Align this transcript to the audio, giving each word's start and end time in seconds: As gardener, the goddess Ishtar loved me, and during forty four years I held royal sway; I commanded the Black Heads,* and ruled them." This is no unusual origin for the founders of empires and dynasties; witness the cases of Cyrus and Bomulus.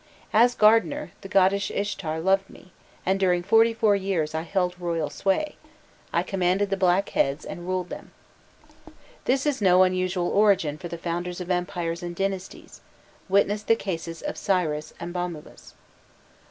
As 0.33 0.55
gardener, 0.55 1.11
the 1.21 1.27
goddess 1.27 1.69
Ishtar 1.69 2.19
loved 2.19 2.49
me, 2.49 2.71
and 3.05 3.19
during 3.19 3.43
forty 3.43 3.71
four 3.71 3.95
years 3.95 4.33
I 4.33 4.41
held 4.41 4.79
royal 4.81 5.11
sway; 5.11 5.57
I 6.11 6.23
commanded 6.23 6.71
the 6.71 6.75
Black 6.75 7.09
Heads,* 7.09 7.45
and 7.45 7.67
ruled 7.67 7.89
them." 7.89 8.09
This 9.25 9.45
is 9.45 9.61
no 9.61 9.83
unusual 9.83 10.29
origin 10.29 10.79
for 10.79 10.87
the 10.87 10.97
founders 10.97 11.39
of 11.39 11.51
empires 11.51 12.01
and 12.01 12.15
dynasties; 12.15 12.81
witness 13.29 13.61
the 13.61 13.75
cases 13.75 14.23
of 14.23 14.37
Cyrus 14.37 14.91
and 14.99 15.13
Bomulus. 15.13 15.75